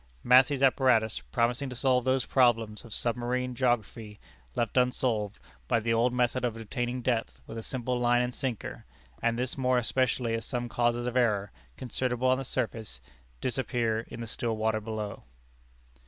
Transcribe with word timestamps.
Massey's 0.23 0.63
apparatus 0.63 1.19
promising 1.31 1.69
to 1.69 1.75
solve 1.75 2.03
those 2.05 2.25
problems 2.25 2.83
of 2.83 2.91
submarine 2.91 3.53
geography 3.53 4.19
left 4.55 4.75
unsolved 4.75 5.37
by 5.67 5.79
the 5.79 5.93
old 5.93 6.11
method 6.11 6.43
of 6.43 6.57
obtaining 6.57 7.03
depth 7.03 7.39
with 7.45 7.55
a 7.55 7.61
simple 7.61 7.99
line 7.99 8.23
and 8.23 8.33
sinker, 8.33 8.83
and 9.21 9.37
this 9.37 9.59
more 9.59 9.77
especially 9.77 10.33
as 10.33 10.43
some 10.43 10.67
causes 10.67 11.05
of 11.05 11.15
error, 11.15 11.51
considerable 11.77 12.29
on 12.29 12.39
the 12.39 12.43
surface, 12.43 12.99
disappear 13.41 13.99
in 14.07 14.21
the 14.21 14.25
still 14.25 14.57
water 14.57 14.81
below." 14.81 15.21